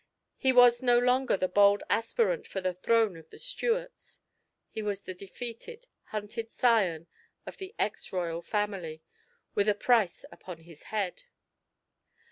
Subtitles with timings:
[0.39, 4.19] He was no longer the bold aspirant for the throne of the Stuarts.
[4.71, 7.05] He was the defeated, hunted scion
[7.45, 9.03] of the ex royal family,
[9.53, 11.25] with a price upon his head.